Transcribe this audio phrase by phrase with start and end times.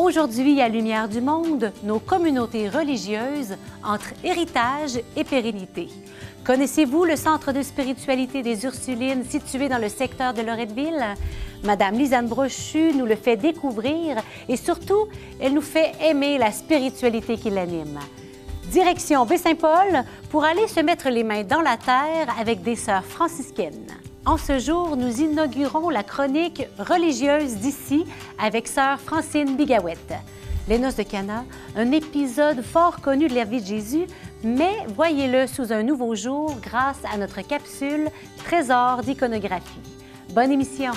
[0.00, 5.88] Aujourd'hui, à Lumière du Monde, nos communautés religieuses entre héritage et pérennité.
[6.44, 11.04] Connaissez-vous le centre de spiritualité des Ursulines situé dans le secteur de Loretteville?
[11.64, 15.08] Madame Lisanne Brochu nous le fait découvrir et surtout,
[15.40, 17.98] elle nous fait aimer la spiritualité qui l'anime.
[18.70, 23.88] Direction Baie-Saint-Paul pour aller se mettre les mains dans la terre avec des sœurs franciscaines.
[24.28, 28.04] En ce jour, nous inaugurons la chronique religieuse d'ici
[28.38, 30.12] avec sœur Francine Bigawette.
[30.68, 34.06] Les Noces de Cana, un épisode fort connu de la vie de Jésus,
[34.44, 38.10] mais voyez-le sous un nouveau jour grâce à notre capsule
[38.44, 39.80] Trésor d'iconographie.
[40.34, 40.92] Bonne émission!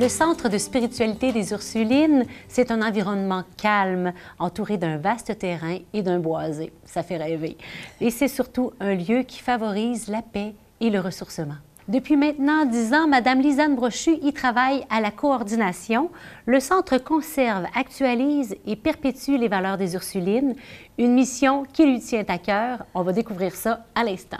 [0.00, 6.00] Le centre de spiritualité des Ursulines, c'est un environnement calme, entouré d'un vaste terrain et
[6.00, 6.72] d'un boisé.
[6.86, 7.58] Ça fait rêver.
[8.00, 11.56] Et c'est surtout un lieu qui favorise la paix et le ressourcement.
[11.86, 16.10] Depuis maintenant dix ans, Mme Lisanne Brochu y travaille à la coordination.
[16.46, 20.54] Le Centre conserve, actualise et perpétue les valeurs des Ursulines,
[20.96, 22.86] une mission qui lui tient à cœur.
[22.94, 24.38] On va découvrir ça à l'instant.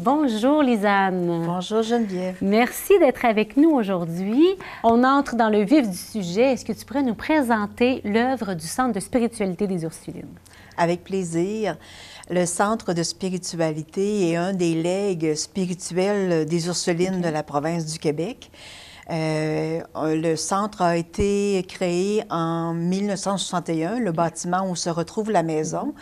[0.00, 1.42] Bonjour Lisanne.
[1.44, 2.36] Bonjour Geneviève.
[2.40, 4.46] Merci d'être avec nous aujourd'hui.
[4.84, 6.52] On entre dans le vif du sujet.
[6.52, 10.28] Est-ce que tu pourrais nous présenter l'œuvre du Centre de spiritualité des Ursulines?
[10.76, 11.76] Avec plaisir.
[12.30, 17.98] Le Centre de spiritualité est un des legs spirituels des Ursulines de la province du
[17.98, 18.52] Québec.
[19.10, 25.94] Euh, le centre a été créé en 1961, le bâtiment où se retrouve la maison.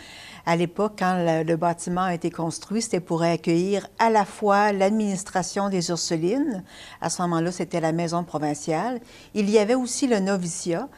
[0.45, 5.69] À l'époque, quand le, bâtiment a été construit, c'était pour accueillir à la fois l'administration
[5.69, 6.63] des Ursulines,
[7.01, 8.99] à ce moment-là, c'était la maison provinciale.
[9.33, 10.89] Il y avait aussi le noviciat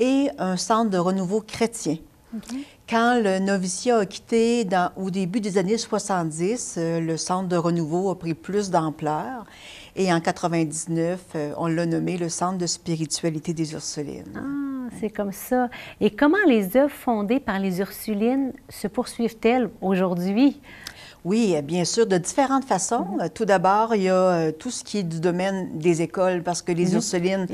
[0.00, 1.96] et un centre de renouveau chrétien.
[2.88, 8.10] Quand le noviciat a quitté au début des années 70, euh, le centre de renouveau
[8.10, 9.44] a pris plus d'ampleur.
[9.96, 14.32] Et en 99, euh, on l'a nommé le Centre de spiritualité des Ursulines.
[14.36, 14.68] Ah
[15.00, 15.68] c'est comme ça.
[16.00, 20.60] Et comment les œuvres fondées par les Ursulines se poursuivent-elles aujourd'hui?
[21.24, 23.04] Oui, bien sûr, de différentes façons.
[23.18, 23.28] Mhm.
[23.34, 26.62] Tout d'abord, il y a euh, tout ce qui est du domaine des écoles, parce
[26.62, 26.94] que les.
[26.94, 27.46] Ursulines,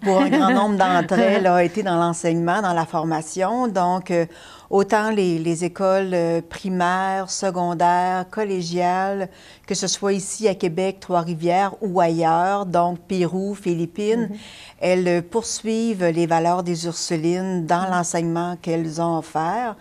[0.00, 3.66] pour un grand nombre d'entre elles, ont été dans l'enseignement, dans la formation.
[3.68, 4.26] Donc, euh,
[4.70, 9.28] autant les, écoles euh, primaires, secondaires, collégiales,
[9.66, 14.36] que ce soit ici à Québec, Trois-Rivières ou ailleurs, donc Pérou, Philippines, mhm.
[14.80, 19.76] elles poursuivent les valeurs des Ursulines dans l'enseignement qu'elles ont offert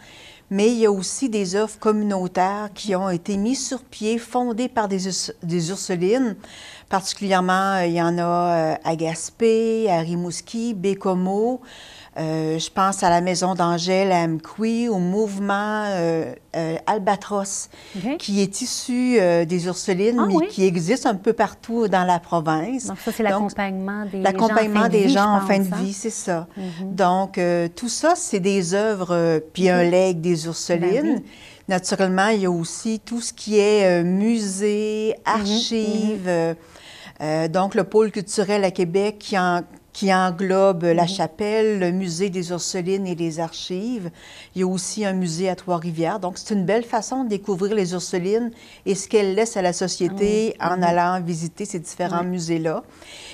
[0.49, 4.69] mais il y a aussi des offres communautaires qui ont été mises sur pied, fondées
[4.69, 4.99] par des,
[5.43, 6.35] des Ursulines.
[6.89, 11.61] Particulièrement, il y en a euh, à Gaspé, à Rimouski, Bécomo,
[12.17, 17.69] euh, je pense à la Maison d'Angèle à Amqui, au mouvement euh, euh, Albatros,
[18.17, 22.87] qui est issu des Ursulines, ah mais qui existe un peu partout dans la province.
[22.87, 26.47] Donc, ça, c'est l'accompagnement des, l'accompagnement des gens en fin de vie, c'est ça.
[26.57, 26.95] Mhm.
[26.95, 27.39] Donc,
[27.75, 31.15] tout ça, c'est des œuvres, puis un legs des Ursulines.
[31.15, 31.23] Ben
[31.69, 36.27] Naturellement, il y a aussi tout ce qui est musée, mhm, archives.
[36.27, 36.55] Mhm.
[37.49, 39.61] Donc, le pôle culturel à Québec qui, en,
[39.97, 41.07] qui englobe la mhm.
[41.07, 44.11] chapelle, le musée des Ursulines et les archives.
[44.53, 46.19] Il y a aussi un musée à Trois-Rivières.
[46.19, 48.51] Donc, c'est une belle façon de découvrir les Ursulines
[48.85, 50.83] et ce qu'elles laissent à la société en mhm.
[50.83, 52.83] allant visiter ces différents musées-là.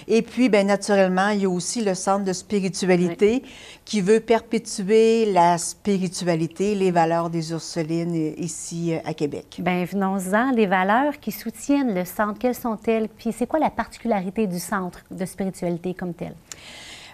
[0.07, 3.43] Et puis, bien naturellement, il y a aussi le Centre de spiritualité
[3.83, 9.57] qui veut perpétuer la spiritualité, les valeurs des Ursulines ici euh, à Québec.
[9.59, 10.51] Bien, venons-en.
[10.51, 13.09] Les valeurs qui soutiennent le centre, quelles sont-elles?
[13.09, 16.33] Puis, c'est quoi la particularité du Centre de spiritualité comme tel?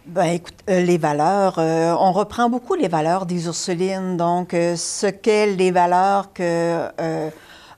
[0.09, 4.17] Ben, écoute, euh, les valeurs, euh, on reprend beaucoup les valeurs des Ursulines.
[4.17, 6.87] Donc, euh, ce qu'est les valeurs que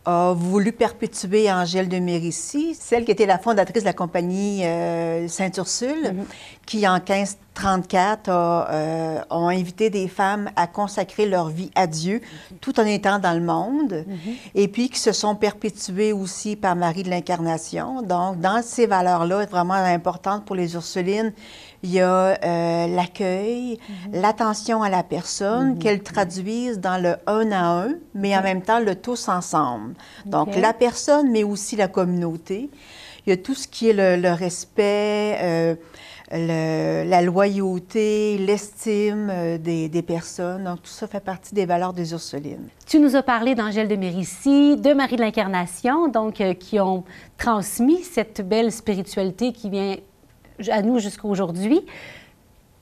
[0.04, 4.64] a voulu perpétuer Angèle de Mérici, celle qui était la fondatrice de la compagnie
[5.28, 6.26] Sainte-Ursule, mm-hmm.
[6.72, 12.22] Qui en 1534 a, ont invité des femmes à consacrer leur vie à Dieu
[12.62, 14.36] tout en étant dans le monde, mm-hmm.
[14.56, 18.02] et puis qui se sont perpétuées aussi par Marie de l'Incarnation.
[18.02, 21.34] Donc, dans ces valeurs-là, vraiment importantes pour les Ursulines,
[21.84, 24.22] il y a euh, l'accueil, mhm.
[24.22, 25.80] l'attention à la personne, mhm.
[25.80, 29.96] qu'elles traduisent dans le un à un, mais en même temps le tous ensemble.
[30.26, 32.70] Donc la personne, mais aussi la communauté.
[33.26, 35.76] Il y a tout ce qui est le, respect, euh,
[36.32, 40.64] la loyauté, l'estime euh, des, des, personnes.
[40.64, 42.70] Donc, tout ça fait partie des valeurs des Ursulines.
[42.88, 47.04] Tu nous as parlé d'Angèle de Mérici, de Marie de l'Incarnation, donc qui ont
[47.38, 49.98] transmis cette belle spiritualité qui vient
[50.70, 51.82] à nous jusqu'à aujourd'hui.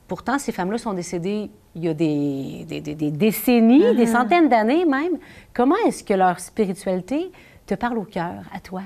[0.06, 4.12] Pourtant, ces femmes-là sont décédées il y a des, des, décennies, des mm-hmm.
[4.12, 5.18] centaines d'années même.
[5.54, 7.30] Comment est-ce que leur spiritualité
[7.66, 8.82] te parle au cœur, à toi?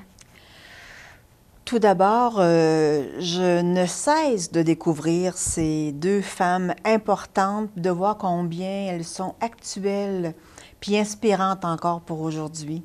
[1.65, 8.89] Tout d'abord, euh, je ne cesse de découvrir ces deux femmes importantes, de voir combien
[8.89, 10.35] elles sont actuelles
[10.81, 12.83] puis inspirantes encore pour aujourd'hui.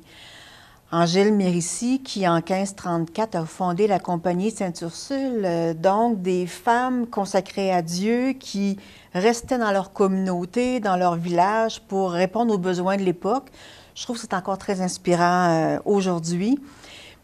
[0.92, 7.70] Angèle Mérissi, qui en 1534 a fondé la compagnie Sainte-Ursule, euh, donc des femmes consacrées
[7.70, 8.78] à Dieu qui
[9.12, 13.50] restaient dans leur communauté, dans leur village pour répondre aux besoins de l'époque.
[13.94, 16.58] Je trouve que c'est encore très inspirant euh, aujourd'hui.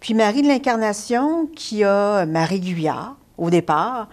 [0.00, 4.08] Puis Marie de l'Incarnation, qui a Marie Guyard au départ,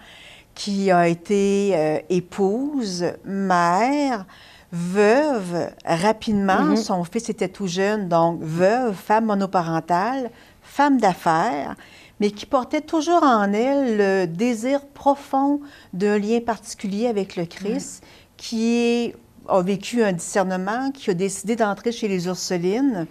[0.54, 4.24] qui a été euh, épouse, mère,
[4.72, 6.74] veuve rapidement.
[6.74, 6.76] Mm-hmm.
[6.76, 10.30] Son fils était tout jeune, donc veuve, femme monoparentale,
[10.62, 11.76] femme d'affaires,
[12.20, 15.60] mais qui portait toujours en elle le désir profond
[15.92, 18.04] d'un lien particulier avec le Christ,
[18.36, 19.12] qui
[19.48, 23.06] a vécu un discernement, qui a décidé d'entrer chez les Ursulines.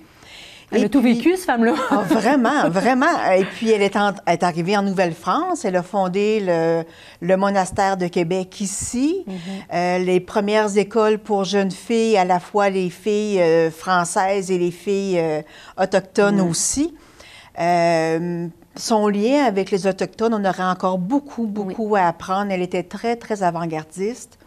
[0.73, 1.75] Elle a tout vécu, cette femme-là.
[1.89, 3.31] Ah, vraiment, vraiment.
[3.37, 3.95] Et puis, elle est,
[4.27, 5.65] est arrivée en Nouvelle-France.
[5.65, 6.83] Elle a fondé le,
[7.21, 9.23] le, monastère de Québec ici.
[9.27, 9.35] Mhm.
[9.73, 14.57] euh, les premières écoles pour jeunes filles, à la fois les filles euh, françaises et
[14.57, 15.41] les filles euh,
[15.77, 16.49] autochtones mhm.
[16.49, 16.95] aussi.
[18.75, 22.51] Son lien avec les Autochtones, on aurait encore beaucoup, beaucoup à apprendre.
[22.51, 24.39] Elle était très, très avant-gardiste.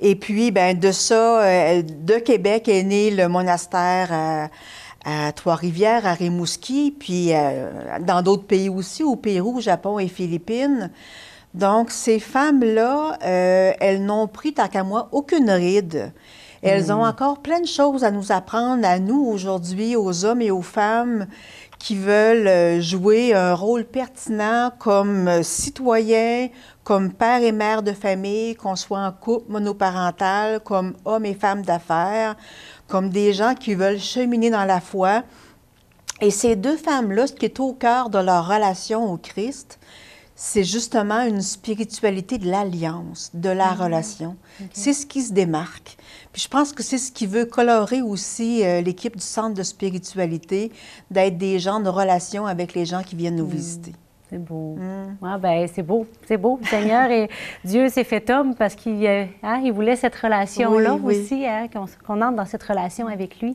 [0.00, 4.48] Et puis, ben, de ça, de Québec est né le monastère
[5.04, 7.70] à Trois-Rivières, à Rimouski, puis euh,
[8.00, 10.90] dans d'autres pays aussi, au Pérou, Japon et Philippines.
[11.54, 16.12] Donc, ces femmes-là, euh, elles n'ont pris, tant qu'à moi, aucune ride.
[16.62, 17.08] Elles ont hmm.
[17.08, 21.26] encore plein de choses à nous apprendre, à nous aujourd'hui, aux hommes et aux femmes
[21.82, 26.48] qui veulent euh, jouer un rôle pertinent comme citoyens,
[26.84, 31.62] comme père et mère de famille, qu'on soit en couple monoparental, comme hommes et femmes
[31.62, 32.36] d'affaires,
[32.86, 35.24] comme des gens qui veulent cheminer dans la foi.
[36.20, 39.80] Et ces deux femmes-là, ce qui est au cœur de leur relation au Christ,
[40.36, 44.36] c'est justement une spiritualité de l'alliance, de la ah, relation.
[44.72, 45.96] C'est ce qui se démarque.
[46.32, 49.62] Puis je pense que c'est ce qui veut colorer aussi euh, l'équipe du Centre de
[49.62, 50.72] spiritualité,
[51.10, 53.50] d'être des gens de relation avec les gens qui viennent nous mm.
[53.50, 53.92] visiter.
[54.30, 54.76] C'est beau.
[54.78, 55.16] Mm.
[55.22, 56.06] Ah, ben, c'est beau.
[56.26, 56.58] C'est beau.
[56.64, 57.28] Seigneur et
[57.64, 62.22] Dieu s'est fait homme parce qu'il euh, hein, il voulait cette relation-là aussi, hein, qu'on
[62.22, 63.54] entre dans cette relation avec lui.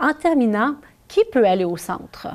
[0.00, 0.74] En terminant,
[1.06, 2.28] qui peut aller au centre?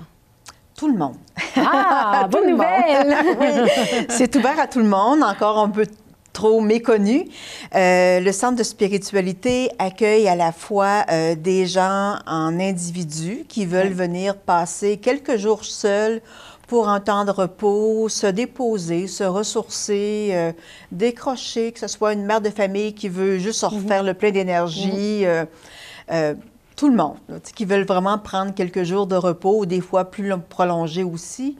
[0.77, 1.18] Tout le monde.
[1.57, 3.15] Ah, bonne nouvelle!
[3.39, 3.69] oui,
[4.09, 5.85] c'est ouvert à tout le monde, encore un peu
[6.33, 7.27] trop méconnu.
[7.75, 13.65] Euh, le centre de spiritualité accueille à la fois euh, des gens en individu qui
[13.65, 16.21] veulent venir passer quelques jours seuls
[16.68, 20.51] pour un temps de repos, se déposer, se ressourcer, euh,
[20.91, 24.07] décrocher, que ce soit une mère de famille qui veut juste se refaire mhm.
[24.07, 26.38] le plein d'énergie, mhm.
[26.75, 27.18] tout le monde,
[27.53, 31.57] qui veulent vraiment prendre quelques jours de repos, ou des fois plus prolongés aussi.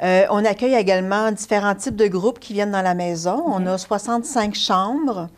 [0.00, 3.42] On accueille également différents types de groupes qui viennent dans la maison.
[3.46, 5.28] On a 65 chambres.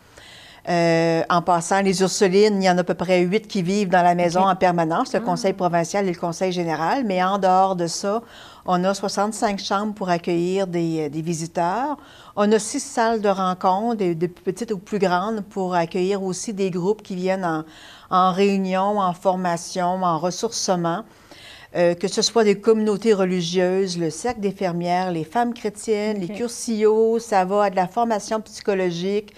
[0.67, 4.03] en passant, les Ursulines, il y en a à peu près huit qui vivent dans
[4.03, 5.25] la maison en permanence, le ah.
[5.25, 7.03] conseil provincial et le conseil général.
[7.05, 8.21] Mais en dehors de ça,
[8.65, 11.97] on a 65 chambres pour accueillir des, euh, visiteurs.
[12.35, 16.69] On a six salles de rencontre, des, petites ou plus grandes, pour accueillir aussi des
[16.69, 17.65] groupes qui viennent
[18.09, 21.03] en, réunion, en formation, en ressourcement.
[21.73, 26.27] Euh, que ce soit des communautés religieuses, le cercle des fermières, les femmes chrétiennes, les
[26.27, 29.33] cursillos, ça va à de la formation psychologique,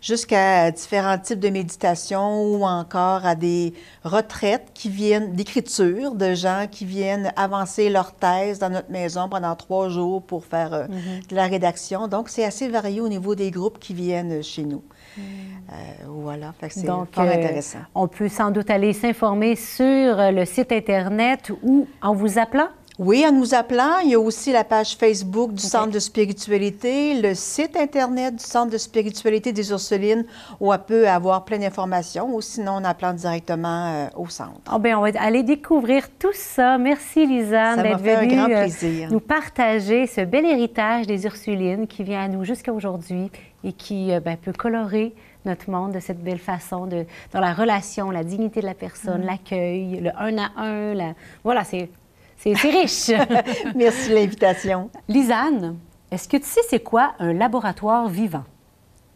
[0.00, 6.66] jusqu'à différents types de méditation ou encore à des retraites qui viennent d'écriture, de gens
[6.68, 11.28] qui viennent avancer leur thèse dans notre maison pendant trois jours pour faire euh, mm-hmm.
[11.28, 12.08] de la rédaction.
[12.08, 14.82] Donc, c'est assez varié au niveau des groupes qui viennent chez nous.
[15.18, 15.72] Euh,
[16.06, 17.78] voilà, c'est fort euh, intéressant.
[17.94, 22.68] on peut sans doute aller s'informer sur le site Internet ou en vous appelant?
[22.98, 23.98] Oui, en nous appelant.
[24.02, 28.44] Il y a aussi la page Facebook du Centre de spiritualité, le site Internet du
[28.44, 30.24] Centre de spiritualité des Ursulines,
[30.60, 34.72] où on peut avoir plein d'informations, ou sinon en appelant directement euh, au centre.
[34.74, 36.78] Oh, bien, on va aller découvrir tout ça.
[36.78, 39.10] Merci, Lisanne, d'être venue un grand euh, plaisir.
[39.10, 43.30] nous partager ce bel héritage des Ursulines qui vient à nous jusqu'à aujourd'hui
[43.66, 47.52] et qui euh, ben, peut colorer notre monde de cette belle façon, de, dans la
[47.52, 49.26] relation, la dignité de la personne, mm.
[49.26, 50.94] l'accueil, le un à un.
[50.94, 51.14] La...
[51.44, 51.90] Voilà, c'est
[52.38, 53.10] c'est riche.
[53.74, 54.90] Merci de l'invitation.
[55.08, 55.76] Lisanne,
[56.10, 58.44] est-ce que tu sais c'est quoi un laboratoire vivant?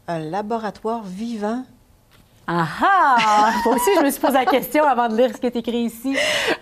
[0.08, 1.64] Un laboratoire vivant?
[2.46, 3.52] Ah ah!
[3.64, 5.82] Moi aussi, je me suis posé la question avant de lire ce qui est écrit
[5.84, 6.16] ici.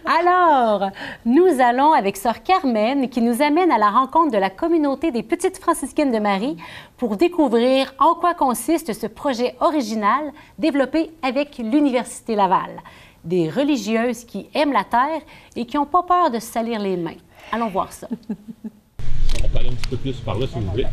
[0.04, 0.90] Alors,
[1.25, 5.23] nous allons avec Sœur Carmen qui nous amène à la rencontre de la communauté des
[5.23, 6.56] Petites franciscaines de Marie
[6.97, 12.82] pour découvrir en quoi consiste ce projet original développé avec l'Université Laval.
[13.25, 15.23] Des religieuses qui aiment la terre
[15.56, 17.16] et qui n'ont pas peur de se salir les mains.
[17.50, 18.08] Allons voir ça.
[18.11, 20.87] On peut aller un petit peu plus par là si vous voulez.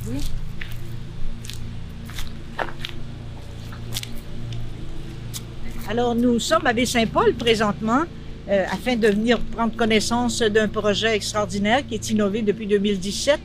[5.87, 8.03] Alors, nous sommes à Baie-Saint-Paul présentement
[8.49, 13.39] euh, afin de venir prendre connaissance d'un projet extraordinaire qui est innové depuis 2017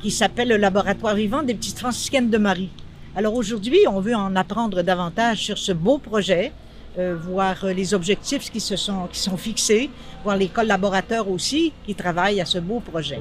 [0.00, 2.70] qui s'appelle le Laboratoire vivant des petites franciscaines de Marie.
[3.14, 6.52] Alors aujourd'hui, on veut en apprendre davantage sur ce beau projet,
[6.98, 9.90] euh, voir les objectifs qui, se sont, qui sont fixés,
[10.24, 13.20] voir les collaborateurs aussi qui travaillent à ce beau projet.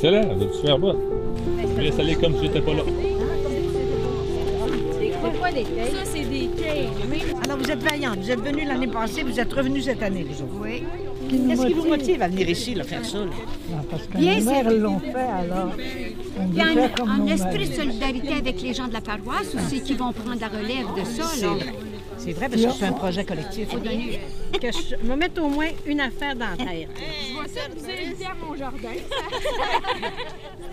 [0.00, 0.98] Vous êtes super bonne.
[1.76, 2.82] Je laisse aller comme si j'étais pas là.
[5.52, 6.88] Ça, c'est des cailles.
[7.44, 10.42] Alors vous êtes vaillants, vous êtes venus l'année passée, vous êtes revenus cette année, vous
[10.42, 10.54] autres.
[10.62, 10.82] Oui.
[11.28, 13.18] Qu'est-ce qui vous motive à venir ici, là, faire ça?
[13.18, 13.26] là?
[13.70, 15.72] Non, parce que Bien nos mères l'ont fait, alors
[16.38, 16.64] on Il y a
[17.04, 20.48] un, esprit de solidarité avec les gens de la paroisse aussi qui vont prendre la
[20.48, 21.24] relève de ça.
[21.46, 21.52] Là.
[22.16, 23.68] C'est vrai, parce que c'est un projet collectif.
[23.68, 24.20] Faut donner-
[24.52, 26.88] que je me mette au moins une affaire dans la terre.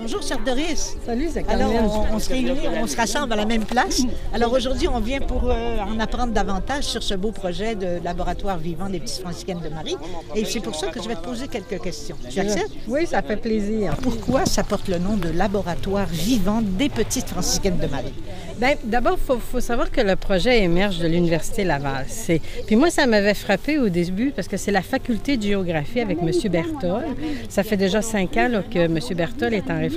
[0.02, 0.96] Bonjour, Sœur Doris.
[1.06, 1.72] Salut, c'est Alors,
[2.12, 2.52] on, on se réunit,
[2.82, 4.02] on se rassemble à la même place.
[4.34, 8.58] Alors aujourd'hui, on vient pour euh, en apprendre davantage sur ce beau projet de laboratoire
[8.58, 9.98] vivant des petites franciscaines de Marie.
[10.36, 12.16] Et c'est pour ça que je vais te poser quelques questions.
[12.30, 12.72] Tu acceptes?
[12.88, 13.96] Oui, ça fait plaisir.
[14.02, 18.14] Pourquoi ça porte le nom de laboratoire vivant des petites franciscaines de Marie?
[18.58, 22.06] Bien, d'abord, il faut, faut savoir que le projet émerge de l'Université Laval.
[22.08, 26.00] C'est- Puis moi, ça m'avait frappé au début parce que c'est la faculté de géographie
[26.02, 26.30] avec M.
[26.50, 27.04] Bertol.
[27.50, 28.98] Ça fait déjà cinq ans là, que M.
[29.16, 29.89] Bertol est en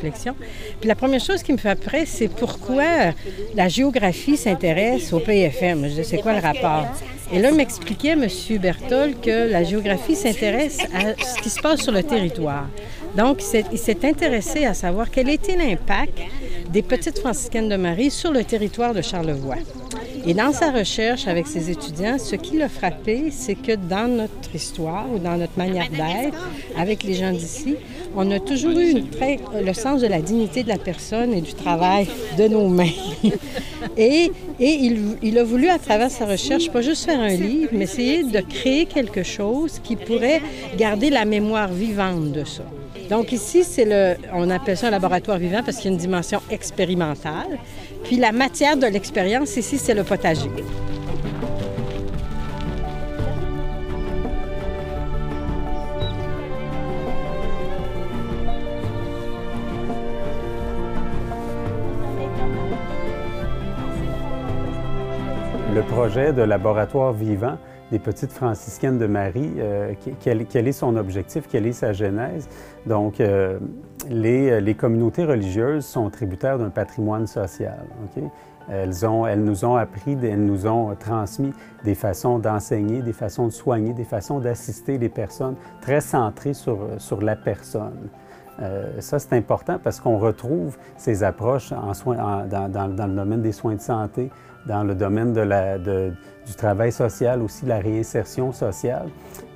[0.80, 3.12] Puis la première chose qui me fait après, c'est pourquoi
[3.54, 5.88] la géographie s'intéresse au PFM.
[5.88, 6.86] Je c'est quoi le rapport?
[7.32, 8.26] Et là, m'expliquait, M.
[8.60, 12.66] Bertol, que la géographie s'intéresse à ce qui se passe sur le territoire.
[13.16, 16.18] Donc, il s'est intéressé à savoir quel était l'impact
[16.70, 19.56] des petites franciscaines de Marie sur le territoire de Charlevoix.
[20.24, 24.54] Et dans sa recherche avec ses étudiants, ce qui l'a frappé, c'est que dans notre
[24.54, 26.38] histoire ou dans notre manière d'être,
[26.78, 27.74] avec les gens d'ici,
[28.14, 29.02] on a toujours eu
[29.64, 32.06] le sens de la dignité de la personne et du travail
[32.38, 32.86] de nos mains.
[33.96, 38.22] et il, a voulu, à travers sa recherche, pas juste faire un livre, mais essayer
[38.22, 40.40] de créer quelque chose qui pourrait
[40.76, 42.64] garder la mémoire vivante de ça.
[43.10, 43.64] Donc ici,
[44.32, 47.58] on appelle ça un laboratoire vivant parce qu'il y a une dimension expérimentale.
[48.04, 50.50] Puis la matière de l'expérience ici, c'est le potager.
[65.74, 67.56] le projet de laboratoire vivant
[67.90, 72.48] des petites franciscaines de Marie, euh, quel est son objectif, quelle est sa genèse?
[72.86, 73.58] Donc, euh,
[74.08, 77.84] les, les communautés religieuses sont tributaires d'un patrimoine social.
[78.04, 78.24] ok?
[78.68, 81.52] Elles, ont, elles nous ont appris, elles nous ont transmis
[81.84, 86.78] des façons d'enseigner, des façons de soigner, des façons d'assister les personnes très centrées sur,
[86.98, 88.08] sur la personne.
[88.62, 93.80] Euh, ça, c'est important parce qu'on retrouve ces approches dans, le domaine des soins de
[93.80, 94.30] santé,
[94.66, 99.08] dans le domaine du travail social, aussi la réinsertion sociale.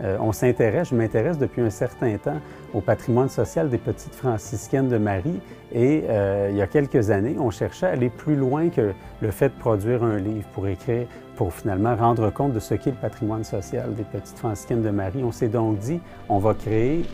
[0.02, 2.40] Euh, on s'intéresse, je m'intéresse depuis un certain temps
[2.74, 5.40] au patrimoine social des petites franciscaines de Marie
[5.72, 9.30] et euh, il y a quelques années, on cherchait à aller plus loin que le
[9.30, 12.96] fait de produire un livre pour écrire, pour finalement rendre compte de ce qu'est le
[12.96, 15.22] patrimoine social des petites franciscaines de Marie.
[15.22, 17.04] On s'est donc dit, on va créer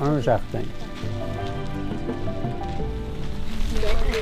[0.00, 0.60] un jardin.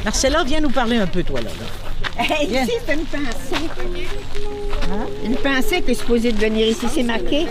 [0.04, 1.50] Marcella, viens nous parler un peu, toi, là.
[1.50, 2.24] là.
[2.48, 2.62] Viens.
[2.64, 3.68] Ici, c'est une pensée.
[4.92, 5.06] Hein?
[5.24, 6.86] Une pensée qui est supposée de venir ici.
[6.90, 7.46] C'est marqué.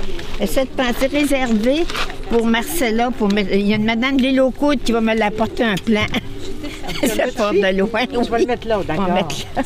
[0.46, 1.86] Cette pensée réservée
[2.30, 3.12] pour Marcella.
[3.12, 6.06] Pour me- Il y a une madame des locaux qui va me l'apporter un plan.
[7.08, 8.02] Ça part de loin.
[8.12, 9.14] Le On va d'accord?
[9.14, 9.64] mettre là.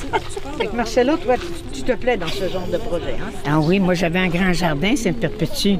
[0.58, 3.32] Fait que Marcella, toi, tu, tu te plais dans ce genre de projet, hein?
[3.46, 5.76] Ah oui, moi j'avais un grand jardin, me perpétue.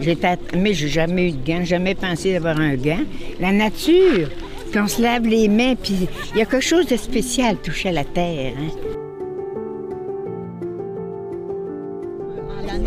[0.00, 3.00] J'étais, mais j'ai jamais eu de gants, jamais pensé d'avoir un gant.
[3.40, 4.28] La nature,
[4.70, 7.88] puis on se lave les mains, puis il y a quelque chose de spécial touché
[7.88, 8.52] à la terre.
[8.58, 8.95] hein.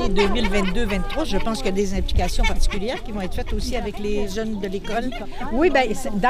[0.10, 3.36] En l'année l'année 2022-23, je pense qu'il y a des implications particulières qui vont être
[3.36, 5.12] faites aussi avec les jeunes de l'école.
[5.52, 5.84] Oui, bien,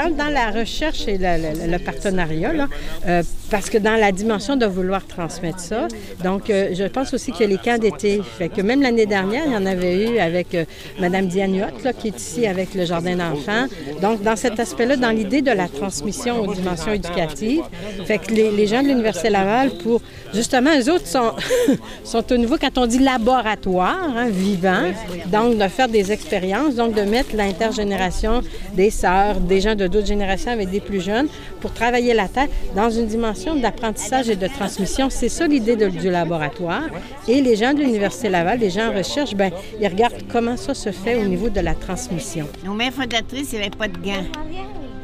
[0.09, 2.67] dans, la recherche et le, partenariat,
[3.07, 5.87] euh, parce que dans la dimension de vouloir transmettre ça,
[6.23, 9.53] donc euh, je pense aussi que les camps d'été, fait que même l'année dernière, il
[9.53, 10.65] y en avait eu avec euh,
[10.99, 11.67] Mme Diane
[11.99, 13.65] qui est ici avec le Jardin d'enfants.
[14.01, 17.63] Donc, dans cet aspect-là, dans l'idée de la transmission aux dimensions éducatives,
[18.05, 20.01] fait que les, les gens de l'Université Laval, pour
[20.33, 21.31] justement, eux autres sont,
[22.03, 24.91] sont au niveau, quand on dit laboratoire, hein, vivant,
[25.27, 28.41] donc de faire des expériences, donc de mettre l'intergénération
[28.73, 31.27] des sœurs, des gens de d'autres générations avec des plus jeunes,
[31.61, 35.09] pour travailler la tête dans une dimension d'apprentissage et de transmission.
[35.09, 36.83] C'est ça l'idée du laboratoire.
[37.27, 40.73] Et les gens de l'Université Laval, les gens en recherche, ben ils regardent comment ça
[40.73, 42.47] se fait au niveau de la transmission.
[42.65, 44.25] Nos mères fondatrices n'avaient pas de gants.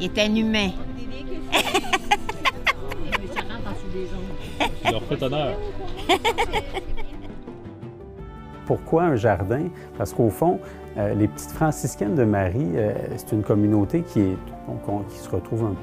[0.00, 0.72] Ils étaient inhumains.
[4.90, 5.56] leur fait honneur.
[8.66, 9.68] Pourquoi un jardin?
[9.96, 10.58] Parce qu'au fond,
[10.98, 14.36] euh, les petites franciscaines de Marie, euh, c'est une communauté qui, est,
[15.10, 15.74] se retrouve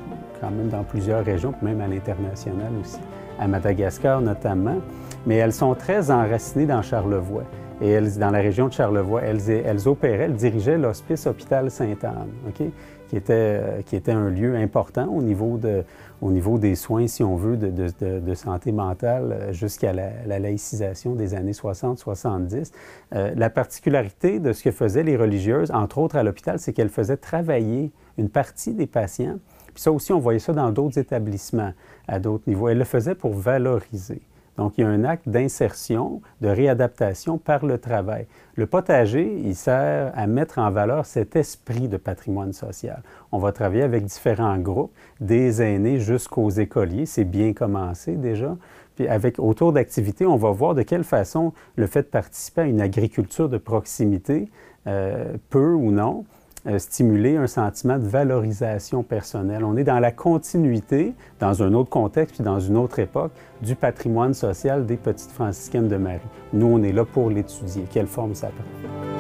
[0.41, 2.99] quand même dans plusieurs régions, même à l'international aussi,
[3.39, 4.77] à Madagascar notamment.
[5.25, 7.43] Mais elles sont très enracinées dans Charlevoix.
[7.81, 12.71] Et dans la région de Charlevoix, elles, opéraient, elles dirigeaient l'hospice hôpital Sainte-Anne, qui,
[13.15, 15.83] était, euh, qui était un lieu important au niveau, de,
[16.23, 21.15] au niveau des soins, si on veut, de, santé mentale euh, jusqu'à la, la, laïcisation
[21.15, 22.71] des années 60-70.
[23.13, 26.89] Euh, la particularité de ce que faisaient les religieuses, entre autres à l'hôpital, c'est qu'elles
[26.89, 29.37] faisaient travailler une partie des patients.
[29.73, 31.73] Puis ça aussi, on voyait ça dans d'autres établissements
[32.07, 32.69] à d'autres niveaux.
[32.69, 34.21] Elles le faisaient pour valoriser.
[34.57, 38.27] Donc, il y a un acte d'insertion, de réadaptation par le travail.
[38.55, 43.01] Le potager, il sert à mettre en valeur cet esprit de patrimoine social.
[43.31, 47.07] On va travailler avec différents groupes, des aînés jusqu'aux écoliers.
[47.07, 48.55] C'est bien commencé déjà.
[48.95, 52.65] Puis avec, autour d'activités, on va voir de quelle façon le fait de participer à
[52.65, 54.49] une agriculture de proximité
[54.85, 56.25] euh, peut ou non
[56.65, 59.65] euh, stimuler un sentiment de valorisation personnelle.
[59.65, 63.75] On est dans la continuité, dans un autre contexte puis dans une autre époque, du
[63.75, 66.19] patrimoine social des petites franciscaines de Marie.
[66.53, 67.85] Nous, on est là pour l'étudier.
[67.91, 69.13] Quelle forme ça prend?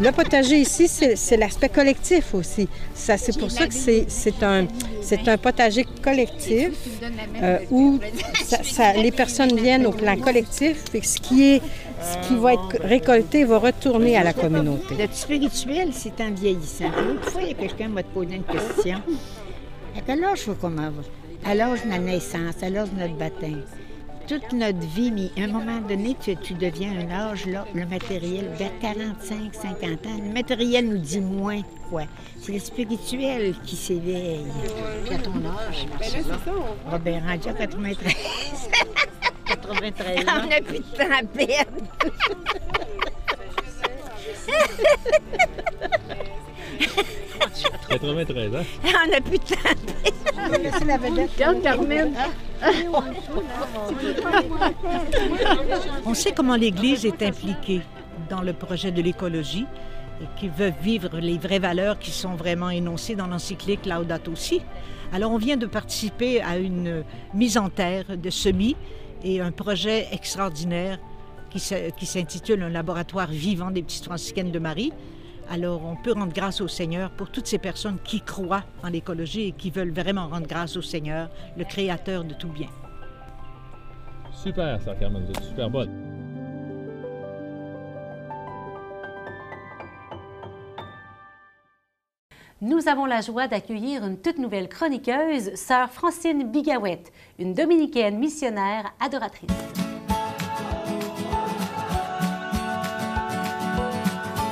[0.00, 2.68] Le potager ici, c'est l'aspect collectif aussi.
[2.94, 4.66] C'est pour ça que c'est un,
[5.26, 6.70] un potager collectif
[7.42, 7.98] euh, où
[8.44, 11.62] ça, ça, les personnes viennent au plan collectif et ce qui, est,
[12.00, 14.94] ce qui va être récolté va retourner à la communauté.
[14.98, 16.90] Le spirituel, c'est en vieillissant.
[17.10, 18.98] Une fois, il y a quelqu'un qui va te poser une question.
[19.96, 20.76] À quel âge faut qu'on
[21.44, 23.62] À l'âge de la naissance, à l'âge de notre baptême?
[24.26, 27.86] Toute notre vie, mais à un moment donné, tu, tu deviens un âge, là, le
[27.86, 32.02] matériel, vers 45, 50 ans, le matériel nous dit moins quoi.
[32.40, 34.44] C'est le spirituel qui s'éveille.
[35.04, 36.98] Puis à ton âge, c'est ça.
[36.98, 38.06] Ben, rendu à 93.
[39.68, 40.42] 93 ans.
[40.42, 41.72] On n'a plus de temps à perdre.
[47.88, 48.64] «93 ans.
[48.84, 50.78] On n'a plus de temps à perdre.
[50.78, 51.30] C'est la vedette.
[51.34, 52.14] Regarde, Carmen.
[56.04, 57.82] On sait comment l'Église est impliquée
[58.28, 59.66] dans le projet de l'écologie
[60.20, 64.60] et qui veut vivre les vraies valeurs qui sont vraiment énoncées dans l'encyclique Laudato Si.
[65.12, 68.76] Alors on vient de participer à une mise en terre de semis
[69.22, 70.98] et un projet extraordinaire
[71.50, 71.58] qui
[72.06, 74.92] s'intitule Un laboratoire vivant des petites franciscaines de Marie.
[75.50, 79.48] Alors, on peut rendre grâce au Seigneur pour toutes ces personnes qui croient en l'écologie
[79.48, 82.68] et qui veulent vraiment rendre grâce au Seigneur, le Créateur de tout bien.
[84.30, 85.90] Super, ça, Carmen, vous êtes super bonne.
[92.60, 98.92] Nous avons la joie d'accueillir une toute nouvelle chroniqueuse, sœur Francine Bigawette, une dominicaine missionnaire
[98.98, 99.48] adoratrice.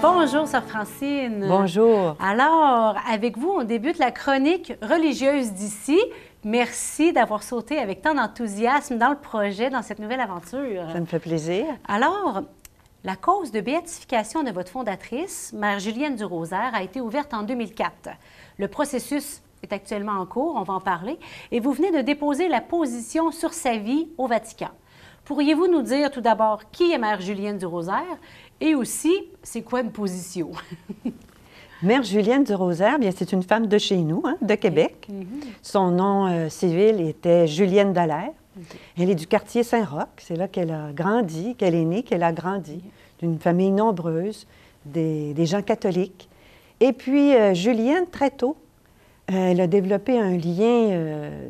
[0.01, 1.47] Bonjour, sœur Francine.
[1.49, 2.17] Bonjour.
[2.21, 5.99] Alors, avec vous, on débute la chronique religieuse d'ici.
[6.45, 10.85] Merci d'avoir sauté avec tant d'enthousiasme dans le projet, dans cette nouvelle aventure.
[10.93, 11.65] Ça me fait plaisir.
[11.89, 12.43] Alors,
[13.05, 17.43] la cause de béatification de votre fondatrice, Mère Julienne du Rosaire, a été ouverte en
[17.43, 18.11] 2004.
[18.59, 21.19] Le processus est actuellement en cours, on va en parler,
[21.53, 24.71] et vous venez de déposer la position sur sa vie au Vatican.
[25.25, 28.19] Pourriez-vous nous dire tout d'abord qui est Mère Julienne du Rosaire
[28.61, 30.51] et aussi, c'est quoi une position?
[31.83, 35.07] Mère Julienne du Rosaire, bien, c'est une femme de chez nous, hein, de Québec.
[35.09, 35.27] Mm -hmm.
[35.63, 38.33] Son nom euh, civil était Julienne Dallaire.
[38.57, 38.79] Okay.
[38.99, 40.09] Elle est du quartier Saint-Roch.
[40.19, 42.83] C'est là qu'elle a grandi, qu'elle est née, qu'elle a grandi,
[43.19, 44.47] d'une famille nombreuse,
[44.85, 46.29] des, des, gens catholiques.
[46.81, 48.57] Et puis, euh, Julienne, très tôt,
[49.31, 51.49] euh, elle a développé un lien euh,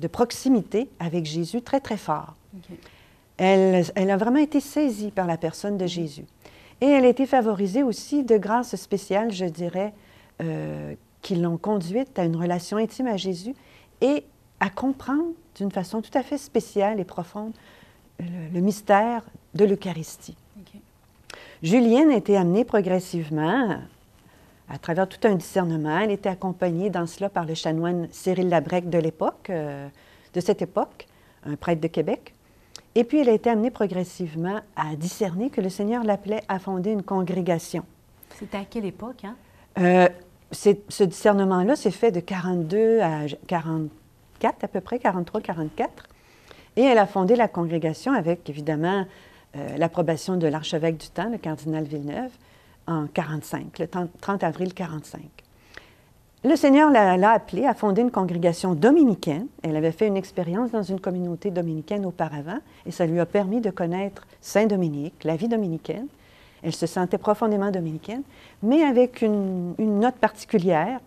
[0.00, 2.34] de proximité avec Jésus très, très fort.
[2.56, 2.78] Okay.
[3.38, 6.24] Elle, elle a vraiment été saisie par la personne de Jésus.
[6.82, 9.92] Et elle a été favorisée aussi de grâces spéciales, je dirais,
[11.20, 13.54] qui l'ont conduite à une relation intime à Jésus
[14.00, 14.24] et
[14.60, 17.52] à comprendre d'une façon tout à fait spéciale et profonde
[18.18, 19.22] le, le mystère
[19.54, 20.36] de l'Eucharistie.
[21.62, 23.80] Julienne a été amenée progressivement
[24.70, 25.98] à travers tout un discernement.
[25.98, 29.88] Elle était accompagnée dans cela par le chanoine Cyril Labrec de l'époque, euh,
[30.32, 31.06] de cette époque,
[31.44, 32.34] un prêtre de Québec.
[32.94, 36.92] Et puis, elle a été amenée progressivement à discerner que le Seigneur l'appelait à fonder
[36.92, 37.84] une congrégation.
[38.38, 39.36] C'était à quelle époque, hein?
[39.78, 40.08] Euh,
[40.52, 43.26] ce discernement-là s'est fait de 42 à
[44.40, 46.08] 44, à peu près, 43, 44.
[46.76, 49.06] Et elle a fondé la congrégation avec, évidemment,
[49.56, 52.30] euh, l'approbation de l'archevêque du temps, le cardinal Villeneuve,
[52.86, 55.20] en 45, le 30 30 avril 45.
[56.42, 59.46] Le Seigneur l'a appelée à fonder une congrégation dominicaine.
[59.62, 63.60] Elle avait fait une expérience dans une communauté dominicaine auparavant et ça lui a permis
[63.60, 66.06] de connaître Saint-Dominique, la vie dominicaine.
[66.62, 68.22] Elle se sentait profondément dominicaine,
[68.62, 71.00] mais avec une note particulière,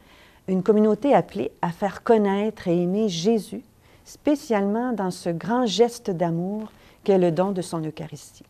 [0.48, 3.64] une communauté appelée à faire connaître et aimer Jésus,
[4.06, 6.72] spécialement dans ce grand geste d'amour
[7.04, 8.46] qu'est le don de son Eucharistie.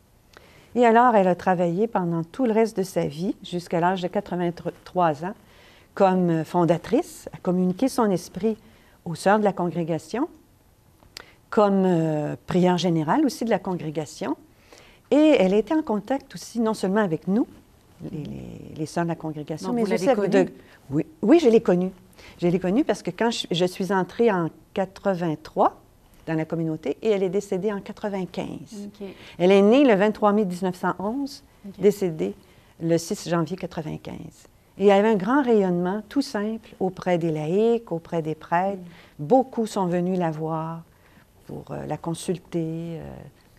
[0.75, 4.07] Et alors, elle a travaillé pendant tout le reste de sa vie, jusqu'à l'âge de
[4.07, 5.35] 83 ans,
[5.93, 8.57] comme fondatrice, à communiquer son esprit
[9.05, 10.27] aux sœurs de la congrégation,
[11.51, 14.35] comme euh, prière générale aussi de la congrégation.
[15.11, 17.45] Et elle était en contact aussi, non seulement avec nous,
[18.11, 20.45] les, les- les sœurs de la congrégation, Donc, mais vous l'avez aussi avec connue?
[20.45, 20.51] de-
[20.91, 21.91] Oui, oui, je l'ai connue.
[22.41, 25.79] Je l'ai connue parce que quand je, je suis entrée en 83
[26.27, 28.49] dans la communauté et elle est décédée en 95.
[28.85, 29.07] OK.
[29.37, 31.79] Elle est née le 23 mai 1911, OK.
[31.79, 32.33] décédée
[32.81, 34.15] le 6 janvier 95.
[34.79, 38.81] Et elle avait un grand rayonnement, tout simple, auprès des laïcs, auprès des prêtres.
[39.19, 40.81] Beaucoup sont venus la voir
[41.45, 43.01] pour euh, la consulter, euh,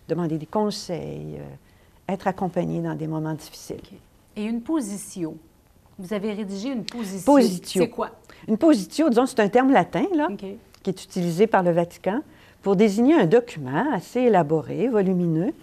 [0.09, 3.77] demander des conseils, euh, être accompagnés dans des moments difficiles.
[4.35, 5.37] Et une position.
[5.97, 7.31] Vous avez rédigé une position.
[7.31, 7.81] Positio.
[7.81, 8.11] C'est quoi?
[8.47, 12.21] Une positio, disons, c'est un terme latin, là, qui est utilisé par le Vatican
[12.61, 15.53] pour désigner un document assez élaboré, volumineux,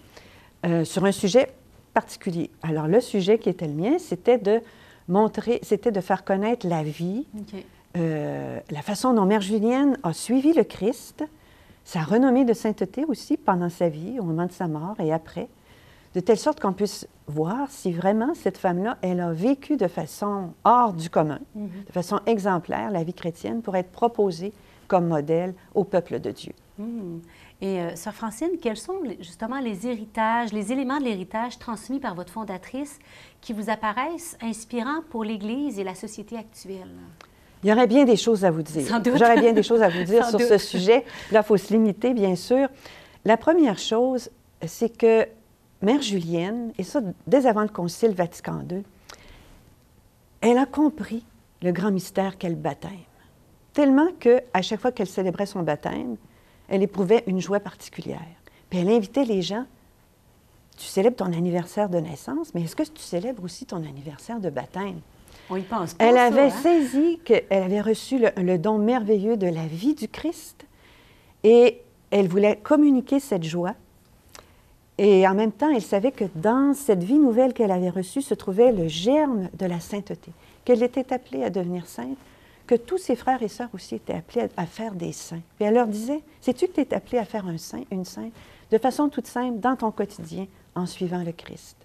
[0.65, 1.49] euh, sur un sujet
[1.93, 2.49] particulier.
[2.61, 4.61] Alors, le sujet qui était le mien, c'était de
[5.07, 7.25] montrer, c'était de faire connaître la vie,
[7.97, 11.23] euh, la façon dont Mère Julienne a suivi le Christ,
[11.83, 15.47] sa renommée de sainteté aussi pendant sa vie, au moment de sa mort et après,
[16.13, 20.53] de telle sorte qu'on puisse voir si vraiment cette femme-là, elle a vécu de façon
[20.63, 24.53] hors du commun, de façon exemplaire la vie chrétienne pour être proposée
[24.87, 26.53] comme modèle au peuple de Dieu.
[26.77, 27.19] Hmm.
[27.61, 32.13] Et euh, Sœur Francine, quels sont justement les héritages, les éléments de l'héritage transmis par
[32.15, 32.99] votre fondatrice
[33.41, 36.91] qui vous apparaissent inspirants pour l'Église et la société actuelle?
[37.63, 38.85] Il y aurait bien des choses à vous dire.
[38.85, 39.17] Sans doute.
[39.17, 40.47] J'aurais bien des choses à vous dire sur doute.
[40.47, 41.05] ce sujet.
[41.31, 42.67] Là, il faut se limiter, bien sûr.
[43.23, 44.29] La première chose,
[44.65, 45.25] c'est que
[45.83, 48.83] Mère Julienne, et ça dès avant le Concile Vatican II,
[50.41, 51.23] elle a compris
[51.61, 52.91] le grand mystère qu'est le baptême.
[53.73, 56.17] Tellement qu'à chaque fois qu'elle célébrait son baptême,
[56.67, 58.19] elle éprouvait une joie particulière.
[58.69, 59.65] Puis elle invitait les gens
[60.77, 64.49] tu célèbres ton anniversaire de naissance, mais est-ce que tu célèbres aussi ton anniversaire de
[64.49, 64.99] baptême?
[65.49, 66.05] On y pense pas.
[66.05, 66.61] Elle ça, avait hein?
[66.61, 70.65] saisi qu'elle avait reçu le, le don merveilleux de la vie du Christ
[71.43, 73.75] et elle voulait communiquer cette joie.
[74.97, 78.33] Et en même temps, elle savait que dans cette vie nouvelle qu'elle avait reçue se
[78.33, 80.31] trouvait le germe de la sainteté,
[80.65, 82.17] qu'elle était appelée à devenir sainte,
[82.67, 85.41] que tous ses frères et sœurs aussi étaient appelés à, faire des saints.
[85.59, 88.31] Et elle leur disait, sais-tu que tu es appelé à faire un saint, une sainte,
[88.71, 91.75] de façon toute simple, dans ton quotidien, en suivant le Christ,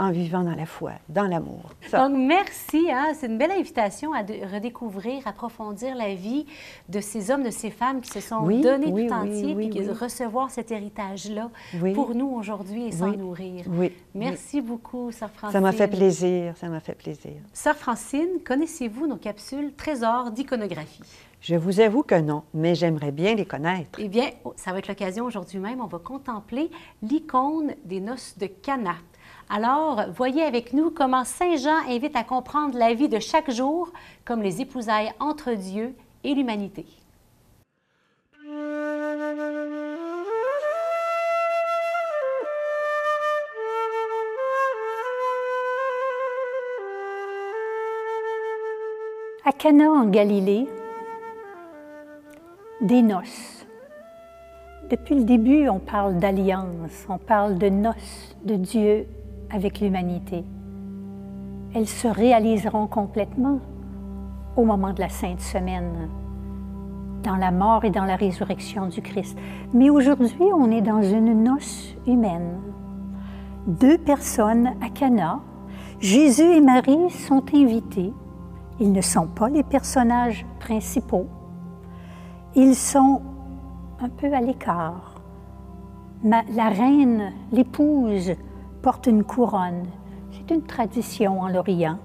[0.00, 1.70] en vivant dans la foi, dans l'amour.
[1.92, 2.90] Donc, merci.
[2.90, 3.08] Hein?
[3.14, 6.46] C'est une belle invitation à de- redécouvrir, approfondir la vie
[6.88, 9.54] de ces hommes, de ces femmes qui se sont Oui, donnés oui, tout oui, entier,
[9.54, 9.88] puis qui oui.
[9.90, 11.50] recevoir cet héritage-là
[11.94, 13.64] pour nous aujourd'hui et s'en nourrir.
[13.68, 15.52] Oui, Merci beaucoup, Sœur Francine.
[15.52, 17.32] Ça m'a fait plaisir, ça m'a fait plaisir.
[17.52, 21.02] Sœur Francine, connaissez-vous nos capsules Trésors d'iconographie?
[21.40, 23.98] Je vous avoue que non, mais j'aimerais bien les connaître.
[23.98, 25.80] Eh bien, oh, ça va être l'occasion aujourd'hui même.
[25.80, 26.70] On va contempler
[27.02, 28.96] l'icône des noces de Cana.
[29.48, 33.90] Alors, voyez avec nous comment Saint Jean invite à comprendre la vie de chaque jour
[34.26, 36.84] comme les épousailles entre Dieu et l'humanité.
[49.42, 50.68] À Cana en Galilée,
[52.80, 53.66] des noces.
[54.90, 59.06] Depuis le début, on parle d'alliance, on parle de noces de Dieu
[59.50, 60.44] avec l'humanité.
[61.74, 63.60] Elles se réaliseront complètement
[64.56, 66.08] au moment de la Sainte Semaine.
[67.22, 69.36] dans la mort et dans la résurrection du Christ.
[69.74, 72.58] Mais aujourd'hui, on est dans une noce humaine.
[73.66, 75.40] Deux personnes à Cana.
[76.00, 78.14] Jésus et Marie sont invités.
[78.80, 81.26] Ils ne sont pas les personnages principaux.
[82.56, 83.22] Ils sont
[84.00, 85.14] un peu à l'écart.
[86.24, 88.32] La reine, l'épouse,
[88.82, 89.86] porte une couronne.
[90.32, 91.98] C'est une tradition en l'Orient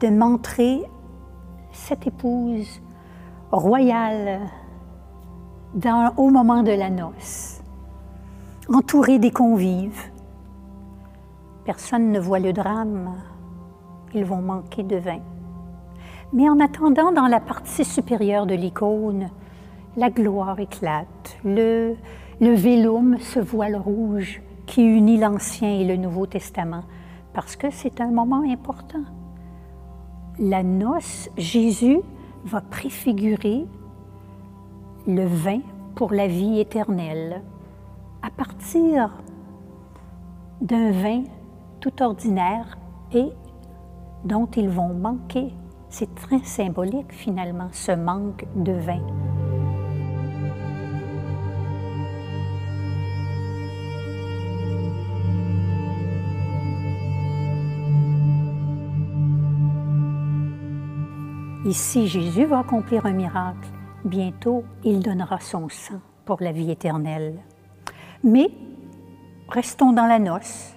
[0.00, 0.82] de montrer
[1.72, 2.80] cette épouse
[3.50, 4.40] royale
[5.74, 7.60] dans, au moment de la noce,
[8.72, 10.00] entourée des convives.
[11.64, 13.14] Personne ne voit le drame,
[14.14, 15.20] ils vont manquer de vin.
[16.32, 19.28] Mais en attendant, dans la partie supérieure de l'icône,
[19.96, 21.96] la gloire éclate, le,
[22.40, 26.84] le vélum, ce voile rouge qui unit l'Ancien et le Nouveau Testament,
[27.32, 29.04] parce que c'est un moment important.
[30.38, 32.00] La noce, Jésus
[32.44, 33.66] va préfigurer
[35.06, 35.60] le vin
[35.94, 37.42] pour la vie éternelle
[38.22, 39.10] à partir
[40.60, 41.22] d'un vin
[41.80, 42.76] tout ordinaire
[43.12, 43.30] et
[44.24, 45.54] dont ils vont manquer.
[45.88, 49.00] C'est très symbolique finalement, ce manque de vin.
[61.66, 63.68] Ici, Jésus va accomplir un miracle.
[64.04, 67.40] Bientôt, il donnera son sang pour la vie éternelle.
[68.22, 68.50] Mais
[69.48, 70.76] restons dans la noce.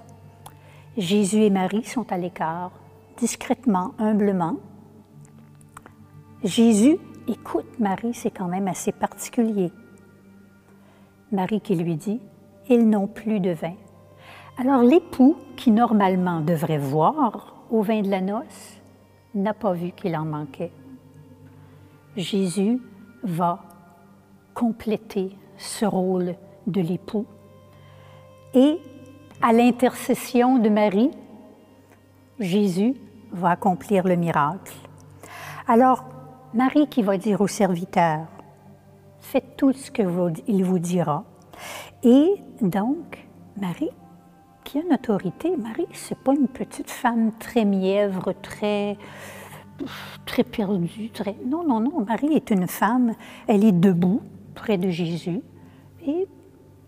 [0.98, 2.72] Jésus et Marie sont à l'écart,
[3.18, 4.56] discrètement, humblement.
[6.44, 6.98] Jésus
[7.28, 9.72] écoute Marie, c'est quand même assez particulier.
[11.32, 12.20] Marie qui lui dit,
[12.68, 13.76] Ils n'ont plus de vin.
[14.58, 18.82] Alors l'époux, qui normalement devrait voir au vin de la noce,
[19.36, 20.72] n'a pas vu qu'il en manquait.
[22.20, 22.82] Jésus
[23.24, 23.60] va
[24.54, 26.36] compléter ce rôle
[26.68, 27.26] de l'époux
[28.54, 28.78] et
[29.42, 31.12] à l'intercession de Marie,
[32.40, 32.96] Jésus
[33.32, 34.76] va accomplir le miracle.
[35.66, 36.04] Alors,
[36.54, 38.28] Marie qui va dire au serviteur,
[39.22, 40.08] faites tout ce qu'il
[40.66, 41.24] vous dira.
[42.04, 43.92] Et donc, Marie,
[44.66, 48.98] qui a une autorité, Marie, c'est pas une petite femme très mièvre, très
[50.26, 51.10] très perdue.
[51.14, 51.36] Très...
[51.46, 52.06] Non, non, non.
[52.08, 53.14] Marie est une femme.
[53.48, 54.22] Elle est debout
[54.56, 55.42] près de Jésus
[56.06, 56.28] et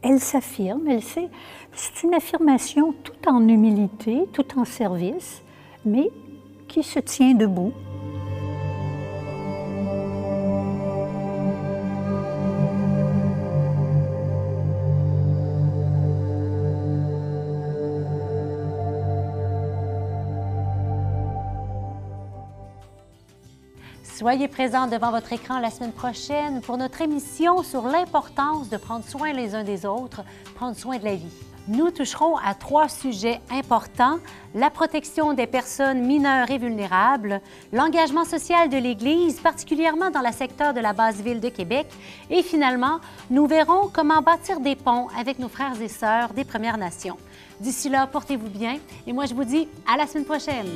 [0.02, 0.88] elle s'affirme.
[0.88, 1.30] Elle sait.
[1.74, 5.44] C'est une affirmation tout en humilité, tout en service,
[5.86, 6.10] mais
[6.68, 7.74] qui se tient debout.
[24.22, 29.04] Soyez présents devant votre écran la semaine prochaine pour notre émission sur l'importance de prendre
[29.04, 30.22] soin les uns des autres,
[30.54, 31.34] prendre soin de la vie.
[31.68, 34.20] Nous toucherons à trois sujets importants,
[34.54, 37.42] la protection des personnes mineures et vulnérables,
[37.74, 41.88] l'engagement social de l'Église, particulièrement dans le secteur de la basse ville de Québec,
[42.30, 43.00] et finalement,
[43.32, 47.18] nous verrons comment bâtir des ponts avec nos frères et sœurs des Premières Nations.
[47.60, 50.70] D'ici là, portez-vous bien et moi je vous dis à la semaine prochaine.